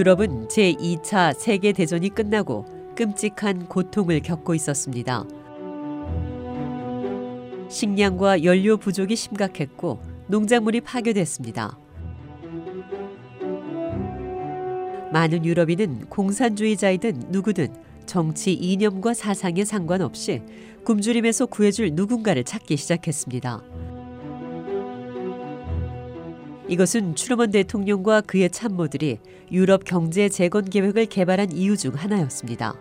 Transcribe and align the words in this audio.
유럽은 0.00 0.48
제2차 0.48 1.38
세계대전이 1.38 2.08
끝나고 2.08 2.64
끔찍한 2.96 3.66
고통을 3.66 4.20
겪고 4.20 4.54
있었습니다. 4.54 5.26
식량과 7.68 8.42
연료 8.44 8.78
부족이 8.78 9.14
심각했고 9.14 10.00
농작물이 10.26 10.80
파괴됐습니다. 10.80 11.76
많은 15.12 15.44
유럽인은 15.44 16.06
공산주의자이든 16.08 17.24
누구든 17.28 17.74
정치 18.06 18.54
이념과 18.54 19.12
사상에 19.12 19.66
상관없이 19.66 20.42
굶주림에서 20.86 21.44
구해줄 21.44 21.90
누군가를 21.92 22.44
찾기 22.44 22.78
시작했습니다. 22.78 23.69
이것은 26.70 27.16
트루먼 27.16 27.50
대통령과 27.50 28.20
그의 28.20 28.48
참모들이 28.48 29.18
유럽 29.50 29.82
경제 29.84 30.28
재건 30.28 30.64
계획을 30.64 31.06
개발한 31.06 31.50
이유 31.50 31.76
중 31.76 31.94
하나였습니다. 31.96 32.76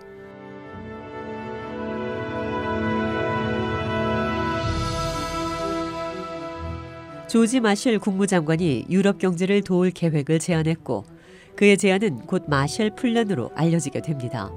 조지 7.28 7.60
마셜 7.60 7.98
국무장관이 7.98 8.86
유럽 8.92 9.18
경제를 9.18 9.64
도울 9.64 9.90
계획을 9.90 10.38
제안했고 10.38 11.06
그의 11.56 11.76
제안은 11.76 12.28
곧 12.28 12.44
마셜 12.48 12.92
플랜으로 12.92 13.50
알려지게 13.56 14.02
됩니다. 14.04 14.52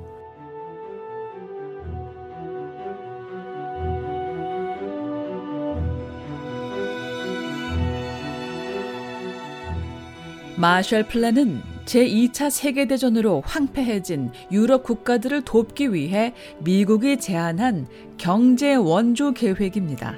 마셜 10.63 11.03
플랜은 11.03 11.61
제2차 11.87 12.49
세계대전으로 12.49 13.43
황폐해진 13.45 14.31
유럽 14.53 14.85
국가들을 14.85 15.43
돕기 15.43 15.93
위해 15.93 16.35
미국이 16.61 17.19
제안한 17.19 17.89
경제 18.17 18.77
원조 18.77 19.33
계획입니다. 19.33 20.15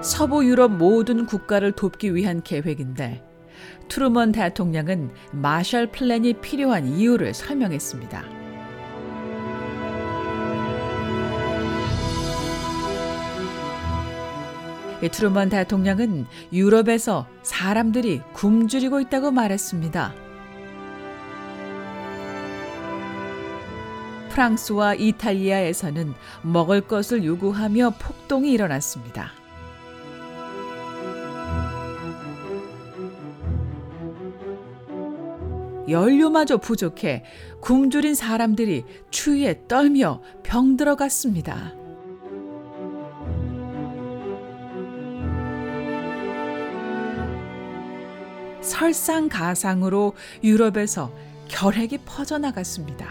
서부 0.00 0.42
유럽 0.46 0.72
모든 0.72 1.26
국가를 1.26 1.72
돕기 1.72 2.14
위한 2.14 2.42
계획인데 2.42 3.22
트루먼 3.88 4.32
대통령은 4.32 5.10
마셜 5.32 5.88
플랜이 5.88 6.32
필요한 6.40 6.88
이유를 6.88 7.34
설명했습니다. 7.34 8.45
트루먼 15.00 15.50
대통령은 15.50 16.26
유럽에서 16.52 17.26
사람들이 17.42 18.22
굶주리고 18.32 19.00
있다고 19.00 19.30
말했습니다. 19.30 20.14
프랑스와 24.30 24.94
이탈리아에서는 24.94 26.12
먹을 26.42 26.82
것을 26.82 27.24
요구하며 27.24 27.94
폭동이 27.98 28.52
일어났습니다. 28.52 29.32
연료마저 35.88 36.58
부족해 36.58 37.24
굶주린 37.60 38.14
사람들이 38.14 38.84
추위에 39.10 39.62
떨며 39.68 40.20
병들어갔습니다. 40.42 41.85
설상가상으로 48.66 50.14
유럽에서 50.44 51.12
결핵이 51.48 51.98
퍼져나갔습니다. 52.04 53.06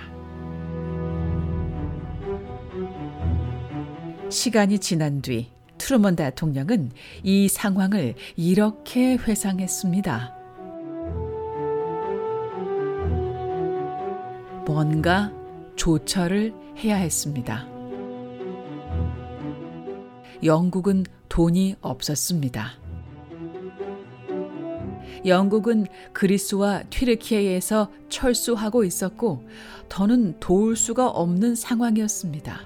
시간이 4.30 4.80
지난 4.80 5.22
뒤 5.22 5.50
트루먼 5.78 6.16
대통령은 6.16 6.92
이 7.24 7.48
상황을 7.48 8.16
이렇게 8.36 9.16
회상했습니다. 9.16 10.36
뭔가 14.66 15.32
조처를 15.76 16.54
해야 16.78 16.96
했습니다. 16.96 17.68
영국은 20.44 21.06
돈이 21.30 21.76
없었습니다. 21.82 22.85
영국은 25.26 25.88
그리스와 26.14 26.84
튀르키예에서 26.90 27.90
철수하고 28.10 28.84
있었고 28.84 29.44
더는 29.90 30.40
도울 30.40 30.76
수가 30.76 31.08
없는 31.08 31.56
상황이었습니다. 31.56 32.62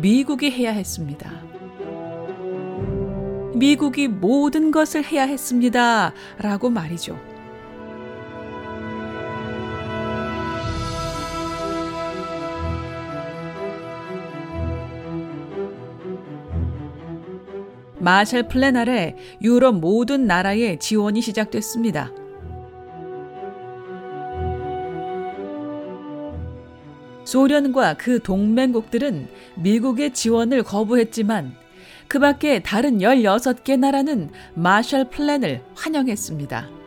미국이 0.00 0.50
해야 0.50 0.72
했습니다. 0.72 1.30
미국이 3.54 4.08
모든 4.08 4.70
것을 4.70 5.04
해야 5.04 5.24
했습니다. 5.24 6.12
라고 6.38 6.68
말이죠. 6.68 7.35
마셜 17.98 18.48
플랜 18.48 18.76
아래 18.76 19.16
유럽 19.42 19.78
모든 19.78 20.26
나라의 20.26 20.78
지원이 20.78 21.20
시작됐습니다. 21.20 22.12
소련과 27.24 27.94
그 27.94 28.20
동맹국들은 28.22 29.28
미국의 29.56 30.12
지원을 30.12 30.62
거부했지만 30.62 31.54
그 32.08 32.20
밖에 32.20 32.60
다른 32.60 32.98
16개 32.98 33.76
나라는 33.78 34.30
마셜 34.54 35.10
플랜을 35.10 35.62
환영했습니다. 35.74 36.85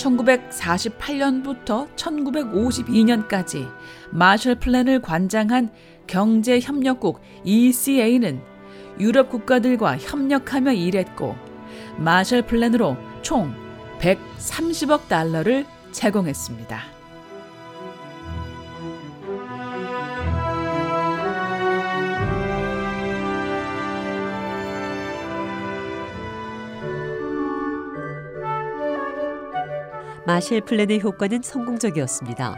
1948년부터 0.00 1.94
1952년까지 1.96 3.70
마셜 4.10 4.54
플랜을 4.54 5.00
관장한 5.02 5.70
경제협력국 6.06 7.20
ECA는 7.44 8.40
유럽 8.98 9.30
국가들과 9.30 9.98
협력하며 9.98 10.72
일했고 10.72 11.36
마셜 11.98 12.42
플랜으로 12.42 12.96
총 13.22 13.54
130억 14.00 15.08
달러를 15.08 15.66
제공했습니다. 15.92 16.99
마실 30.30 30.60
플랜의 30.60 31.00
효과는 31.00 31.42
성공적이었습니다. 31.42 32.54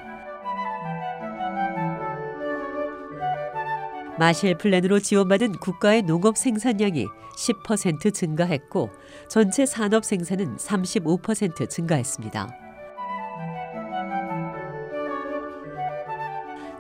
마실 4.19 4.58
플랜으로 4.58 5.00
지원받은 5.00 5.52
국가의 5.52 6.02
농업 6.02 6.36
생산량이 6.36 7.06
10% 7.34 8.12
증가했고 8.12 8.90
전체 9.26 9.64
산업 9.64 10.04
생산은 10.04 10.58
35% 10.58 11.70
증가했습니다. 11.70 12.50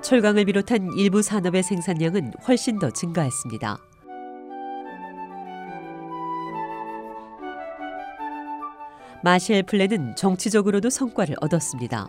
철강을 0.02 0.44
비롯한 0.44 0.90
일부 0.98 1.22
산업의 1.22 1.62
생산량은 1.62 2.34
훨씬 2.46 2.78
더 2.78 2.90
증가했습니다. 2.90 3.91
마셸 9.24 9.62
플랜은 9.64 10.16
정치적으로도 10.16 10.90
성과를 10.90 11.36
얻었습니다. 11.40 12.08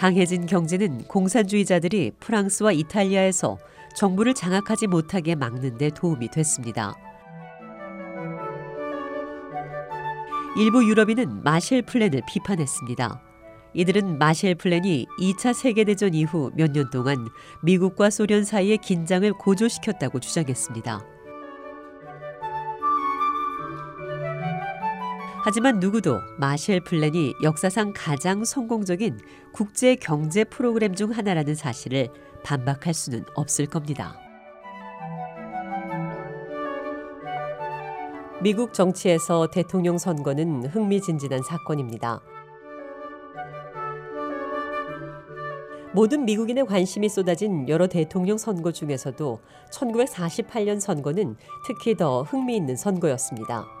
강해진 0.00 0.46
경제는 0.46 1.04
공산주의자들이 1.08 2.12
프랑스와 2.20 2.72
이탈리아에서 2.72 3.58
정부를 3.94 4.32
장악하지 4.32 4.86
못하게 4.86 5.34
막는 5.34 5.76
데 5.76 5.90
도움이 5.90 6.28
됐습니다. 6.30 6.94
일부 10.56 10.82
유럽인은 10.88 11.42
마셸 11.42 11.82
플랜을 11.82 12.22
비판했습니다. 12.26 13.22
이들은 13.74 14.18
마셸 14.18 14.54
플랜이 14.56 15.06
2차 15.20 15.52
세계대전 15.52 16.14
이후 16.14 16.50
몇 16.56 16.72
년 16.72 16.88
동안 16.90 17.28
미국과 17.62 18.08
소련 18.10 18.44
사이의 18.44 18.78
긴장을 18.78 19.30
고조시켰다고 19.34 20.18
주장했습니다. 20.18 21.19
하지만 25.52 25.80
누구도 25.80 26.20
마셸 26.38 26.78
플랜이 26.84 27.34
역사상 27.42 27.92
가장 27.92 28.44
성공적인 28.44 29.18
국제 29.52 29.96
경제 29.96 30.44
프로그램 30.44 30.94
중 30.94 31.10
하나라는 31.10 31.56
사실을 31.56 32.06
반박할 32.44 32.94
수는 32.94 33.24
없을 33.34 33.66
겁니다. 33.66 34.16
미국 38.40 38.72
정치에서 38.72 39.48
대통령 39.50 39.98
선거는 39.98 40.66
흥미진진한 40.66 41.42
사건입니다. 41.42 42.20
모든 45.92 46.26
미국인의 46.26 46.64
관심이 46.66 47.08
쏟아진 47.08 47.68
여러 47.68 47.88
대통령 47.88 48.38
선거 48.38 48.70
중에서도 48.70 49.40
1948년 49.72 50.78
선거는 50.78 51.34
특히 51.66 51.96
더 51.96 52.22
흥미있는 52.22 52.76
선거였습니다. 52.76 53.79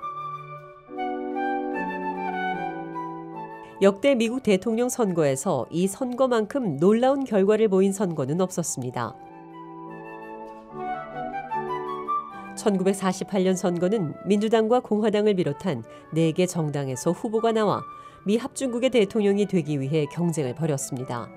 역대 3.82 4.14
미국 4.14 4.42
대통령 4.42 4.90
선거에서 4.90 5.64
이 5.70 5.86
선거만큼 5.86 6.76
놀라운 6.78 7.24
결과를 7.24 7.68
보인 7.68 7.92
선거는 7.94 8.42
없었습니다. 8.42 9.16
1948년 12.58 13.56
선거는 13.56 14.12
민주당과 14.26 14.80
공화당을 14.80 15.34
비롯한 15.34 15.82
4개 16.12 16.46
정당에서 16.46 17.12
후보가 17.12 17.52
나와 17.52 17.82
미 18.26 18.36
합중국의 18.36 18.90
대통령이 18.90 19.46
되기 19.46 19.80
위해 19.80 20.04
경쟁을 20.12 20.54
벌였습니다. 20.54 21.30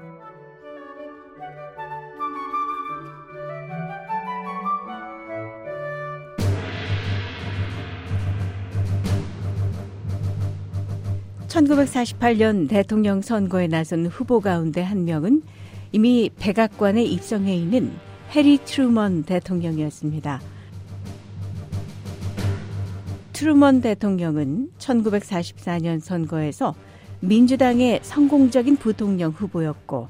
(1948년) 11.54 12.68
대통령 12.68 13.22
선거에 13.22 13.68
나선 13.68 14.08
후보 14.08 14.40
가운데 14.40 14.82
한 14.82 15.06
명은 15.06 15.44
이미 15.92 16.32
백악관에 16.40 17.04
입성해 17.04 17.56
있는 17.56 17.94
해리 18.32 18.58
트루먼 18.58 19.24
대통령이었습니다. 19.24 20.42
트루먼 23.34 23.82
대통령은 23.82 24.72
1944년 24.80 26.00
선거에서 26.00 26.74
민주당의 27.20 28.00
성공적인 28.02 28.78
부통령 28.78 29.30
후보였고 29.30 30.08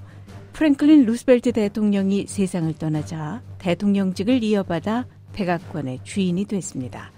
프랭클린 0.54 1.06
루스벨트 1.06 1.51
대통령이 1.51 2.25
세상을 2.28 2.74
떠나자 2.75 3.42
대통령직을 3.57 4.44
이어받아 4.44 5.07
백악관의 5.34 6.00
주인이 6.04 6.45
됐습니다. 6.45 7.12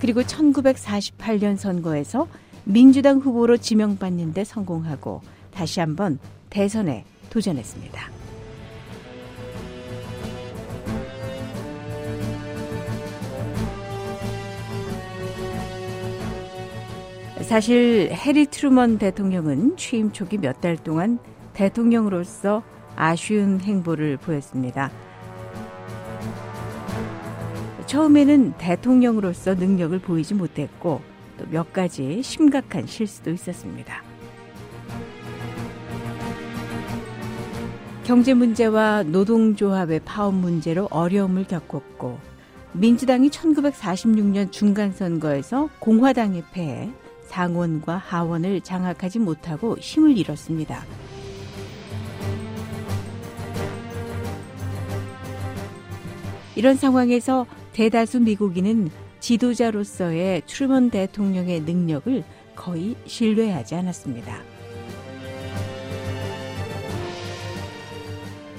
그리고 0.00 0.22
1948년 0.22 1.56
선거에서 1.56 2.26
민주당 2.64 3.18
후보로 3.18 3.58
지명받는 3.58 4.32
데 4.32 4.44
성공하고 4.44 5.20
다시 5.52 5.80
한번 5.80 6.18
대선에 6.48 7.04
도전했습니다. 7.30 8.10
사실 17.42 18.10
해리 18.12 18.46
트루먼 18.46 18.98
대통령은 18.98 19.76
취임 19.76 20.12
초기 20.12 20.38
몇 20.38 20.60
달 20.60 20.76
동안 20.76 21.18
대통령으로서 21.54 22.62
아쉬운 22.96 23.60
행보를 23.60 24.18
보였습니다. 24.18 24.90
처음에는 27.90 28.52
대통령으로서 28.56 29.54
능력을 29.54 29.98
보이지 29.98 30.34
못했고 30.34 31.00
또 31.36 31.46
몇 31.50 31.72
가지 31.72 32.22
심각한 32.22 32.86
실수도 32.86 33.32
있었습니다. 33.32 34.04
경제 38.04 38.32
문제와 38.32 39.02
노동조합의 39.02 40.02
파업 40.04 40.34
문제로 40.34 40.86
어려움을 40.92 41.48
겪었고 41.48 42.20
민주당이 42.74 43.28
1946년 43.30 44.52
중간선거에서 44.52 45.70
공화당에 45.80 46.44
패해 46.52 46.92
상원과 47.24 47.96
하원을 47.96 48.60
장악하지 48.60 49.18
못하고 49.18 49.76
힘을 49.78 50.16
잃었습니다. 50.16 50.84
이런 56.54 56.76
상황에서 56.76 57.46
대다수 57.72 58.20
미국인은 58.20 58.90
지도자로서의 59.20 60.42
트루먼 60.46 60.90
대통령의 60.90 61.60
능력을 61.60 62.24
거의 62.56 62.96
신뢰하지 63.06 63.74
않았습니다. 63.76 64.38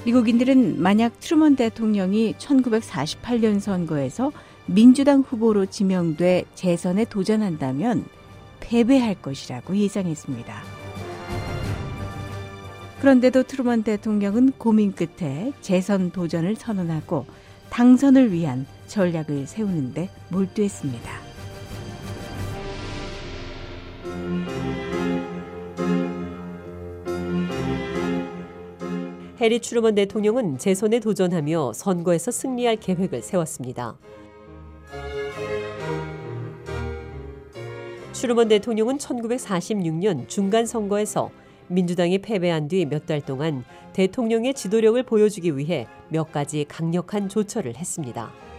미국인들은 0.06 0.82
만약 0.82 1.20
트루먼 1.20 1.56
대통령이 1.56 2.34
1948년 2.40 3.60
선거에서 3.60 4.32
민주당 4.66 5.22
후보로 5.22 5.68
지명돼 5.68 6.46
재선에 6.56 7.06
도전한다면 7.06 8.06
패배할 8.60 9.16
것이라고 9.16 9.76
예상했습니다. 9.76 10.64
그런데도 13.02 13.44
트루먼 13.44 13.84
대통령은 13.84 14.54
고민 14.58 14.94
끝에 14.94 15.52
재선 15.62 16.12
도전을 16.12 16.56
선언하고 16.56 17.26
당선을 17.70 18.32
위한 18.32 18.66
전략을 18.92 19.48
세우는데 19.48 20.10
몰두했습니다. 20.30 21.10
해리 29.40 29.60
트루먼 29.60 29.96
대통령은 29.96 30.58
재선에 30.60 31.00
도전하며 31.00 31.74
선거에서 31.74 32.30
승리할 32.32 32.76
계획을 32.76 33.24
세웠습니다. 33.24 33.98
트루먼 38.14 38.50
대통령은 38.50 38.98
1946년 38.98 40.28
중간 40.28 40.68
선거에서 40.68 41.32
민주당이 41.70 42.20
패배한 42.20 42.68
뒤 42.68 42.86
몇 42.86 43.08
달 43.08 43.22
동안 43.22 43.64
대통령의 43.94 44.54
지도력을 44.54 45.02
보여주기 45.04 45.58
위해 45.58 45.88
몇 46.10 46.32
가지 46.32 46.66
강력한 46.66 47.28
조처를 47.30 47.78
했습니다. 47.78 48.51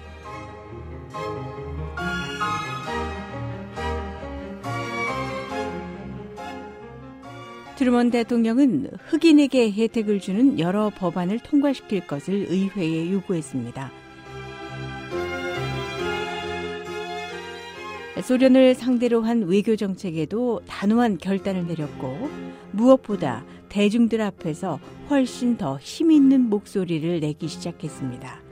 트루먼 7.77 8.11
대통령은 8.11 8.91
흑인에게 9.07 9.73
혜택을 9.73 10.21
주는 10.21 10.59
여러 10.61 10.91
법안을 10.91 11.41
통과시킬 11.41 12.07
것을 12.07 12.47
의회에 12.49 13.11
요구했습니다. 13.11 13.91
소련을 18.23 18.75
상대로 18.77 19.23
한 19.23 19.43
외교 19.43 19.75
정책에도 19.75 20.61
단호한 20.69 21.19
결단을 21.19 21.67
내렸고 21.67 22.31
무엇보다 22.71 23.45
대중들 23.69 24.21
앞에서 24.21 24.79
훨씬 25.11 25.57
더 25.57 25.79
힘 25.81 26.13
있는 26.13 26.49
목소리를 26.49 27.19
내기 27.21 27.49
시작했습니다. 27.49 28.52